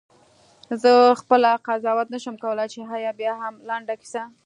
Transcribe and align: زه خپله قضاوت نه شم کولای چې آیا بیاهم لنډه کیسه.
زه 0.81 0.91
خپله 1.21 1.49
قضاوت 1.67 2.07
نه 2.13 2.19
شم 2.23 2.35
کولای 2.43 2.67
چې 2.73 2.79
آیا 2.95 3.11
بیاهم 3.19 3.53
لنډه 3.69 3.95
کیسه. 4.01 4.21